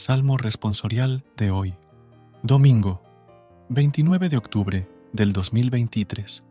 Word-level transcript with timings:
Salmo 0.00 0.38
responsorial 0.38 1.24
de 1.36 1.50
hoy, 1.50 1.74
domingo 2.42 3.02
29 3.68 4.30
de 4.30 4.38
octubre 4.38 4.88
del 5.12 5.34
2023. 5.34 6.42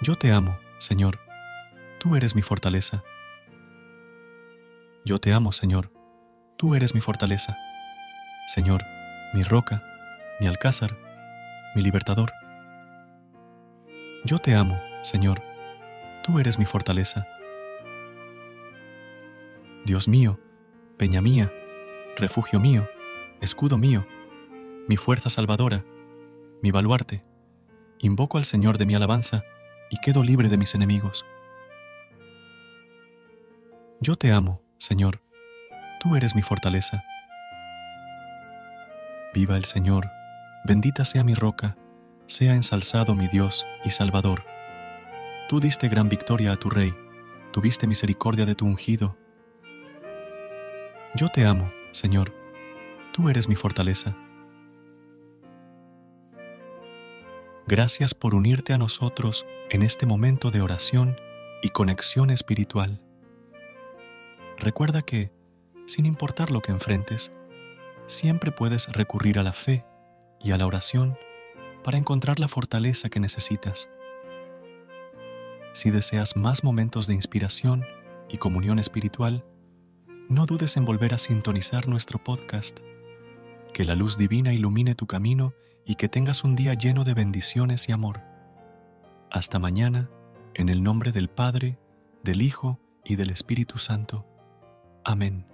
Yo 0.00 0.16
te 0.16 0.32
amo, 0.32 0.56
Señor, 0.78 1.20
tú 2.00 2.16
eres 2.16 2.34
mi 2.34 2.40
fortaleza. 2.40 3.04
Yo 5.04 5.18
te 5.18 5.34
amo, 5.34 5.52
Señor, 5.52 5.92
tú 6.56 6.74
eres 6.74 6.94
mi 6.94 7.02
fortaleza. 7.02 7.54
Señor, 8.46 8.82
mi 9.34 9.42
roca, 9.42 9.84
mi 10.40 10.46
alcázar, 10.46 10.96
mi 11.76 11.82
libertador. 11.82 12.32
Yo 14.24 14.38
te 14.38 14.54
amo, 14.54 14.80
Señor, 15.02 15.42
tú 16.22 16.38
eres 16.38 16.58
mi 16.58 16.64
fortaleza. 16.64 17.26
Dios 19.84 20.08
mío, 20.08 20.40
peña 20.96 21.20
mía, 21.20 21.52
refugio 22.16 22.60
mío, 22.60 22.88
escudo 23.40 23.76
mío, 23.78 24.06
mi 24.88 24.96
fuerza 24.96 25.28
salvadora, 25.28 25.84
mi 26.62 26.70
baluarte. 26.70 27.22
Invoco 27.98 28.38
al 28.38 28.44
Señor 28.44 28.78
de 28.78 28.86
mi 28.86 28.94
alabanza 28.94 29.42
y 29.90 29.98
quedo 29.98 30.22
libre 30.22 30.48
de 30.48 30.56
mis 30.56 30.74
enemigos. 30.74 31.24
Yo 34.00 34.16
te 34.16 34.32
amo, 34.32 34.62
Señor, 34.78 35.20
tú 36.00 36.14
eres 36.16 36.34
mi 36.34 36.42
fortaleza. 36.42 37.02
Viva 39.32 39.56
el 39.56 39.64
Señor, 39.64 40.10
bendita 40.64 41.04
sea 41.04 41.24
mi 41.24 41.34
roca, 41.34 41.76
sea 42.26 42.54
ensalzado 42.54 43.14
mi 43.14 43.26
Dios 43.26 43.66
y 43.84 43.90
Salvador. 43.90 44.44
Tú 45.48 45.58
diste 45.60 45.88
gran 45.88 46.08
victoria 46.08 46.52
a 46.52 46.56
tu 46.56 46.70
Rey, 46.70 46.94
tuviste 47.52 47.86
misericordia 47.86 48.46
de 48.46 48.54
tu 48.54 48.66
ungido 48.66 49.16
yo 51.16 51.28
te 51.28 51.44
amo, 51.44 51.70
Señor, 51.92 52.34
tú 53.12 53.28
eres 53.28 53.48
mi 53.48 53.54
fortaleza. 53.54 54.16
Gracias 57.66 58.14
por 58.14 58.34
unirte 58.34 58.72
a 58.72 58.78
nosotros 58.78 59.46
en 59.70 59.82
este 59.82 60.06
momento 60.06 60.50
de 60.50 60.60
oración 60.60 61.16
y 61.62 61.68
conexión 61.68 62.30
espiritual. 62.30 63.00
Recuerda 64.58 65.02
que, 65.02 65.30
sin 65.86 66.04
importar 66.04 66.50
lo 66.50 66.60
que 66.60 66.72
enfrentes, 66.72 67.30
siempre 68.08 68.50
puedes 68.50 68.88
recurrir 68.92 69.38
a 69.38 69.44
la 69.44 69.52
fe 69.52 69.84
y 70.40 70.50
a 70.50 70.58
la 70.58 70.66
oración 70.66 71.16
para 71.84 71.96
encontrar 71.96 72.40
la 72.40 72.48
fortaleza 72.48 73.08
que 73.08 73.20
necesitas. 73.20 73.88
Si 75.74 75.90
deseas 75.90 76.36
más 76.36 76.64
momentos 76.64 77.06
de 77.06 77.14
inspiración 77.14 77.84
y 78.28 78.38
comunión 78.38 78.78
espiritual, 78.78 79.44
no 80.28 80.46
dudes 80.46 80.76
en 80.76 80.84
volver 80.84 81.14
a 81.14 81.18
sintonizar 81.18 81.88
nuestro 81.88 82.22
podcast. 82.22 82.80
Que 83.72 83.84
la 83.84 83.94
luz 83.94 84.16
divina 84.16 84.52
ilumine 84.52 84.94
tu 84.94 85.06
camino 85.06 85.54
y 85.84 85.96
que 85.96 86.08
tengas 86.08 86.44
un 86.44 86.56
día 86.56 86.74
lleno 86.74 87.04
de 87.04 87.14
bendiciones 87.14 87.88
y 87.88 87.92
amor. 87.92 88.22
Hasta 89.30 89.58
mañana, 89.58 90.10
en 90.54 90.68
el 90.68 90.82
nombre 90.82 91.12
del 91.12 91.28
Padre, 91.28 91.78
del 92.22 92.42
Hijo 92.42 92.80
y 93.04 93.16
del 93.16 93.30
Espíritu 93.30 93.78
Santo. 93.78 94.26
Amén. 95.04 95.53